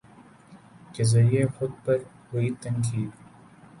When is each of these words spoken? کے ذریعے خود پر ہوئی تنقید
کے 0.93 1.03
ذریعے 1.11 1.43
خود 1.55 1.71
پر 1.85 1.97
ہوئی 2.29 2.49
تنقید 2.61 3.09